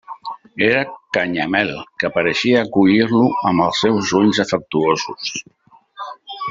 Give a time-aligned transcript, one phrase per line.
[0.67, 0.79] Era
[1.17, 1.69] Canyamel,
[2.03, 5.35] que pareixia acollir-lo amb els seus ulls afectuosos.